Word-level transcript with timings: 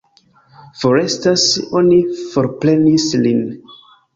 Forestas, 0.83 1.45
oni 1.81 2.01
forprenis 2.33 3.07
lin. 3.27 3.45